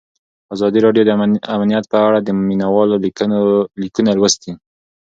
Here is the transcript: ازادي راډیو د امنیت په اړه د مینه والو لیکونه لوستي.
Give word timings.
ازادي 0.55 0.79
راډیو 0.85 1.03
د 1.05 1.09
امنیت 1.55 1.85
په 1.91 1.97
اړه 2.07 2.19
د 2.21 2.29
مینه 2.47 2.67
والو 2.71 2.95
لیکونه 4.07 4.11
لوستي. 4.17 4.51